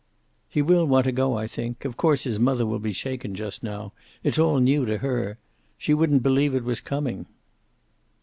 "He 0.49 0.63
will 0.63 0.85
want 0.87 1.03
to 1.03 1.11
go, 1.11 1.37
I 1.37 1.45
think. 1.45 1.85
Of 1.85 1.95
course, 1.95 2.23
his 2.23 2.39
mother 2.39 2.65
will 2.65 2.79
be 2.79 2.91
shaken 2.91 3.35
just 3.35 3.61
now. 3.61 3.93
It'll 4.23 4.47
all 4.49 4.59
new 4.59 4.83
to 4.87 4.97
her. 4.97 5.37
She 5.77 5.93
wouldn't 5.93 6.23
believe 6.23 6.55
it 6.55 6.63
was 6.63 6.81
coming." 6.81 7.27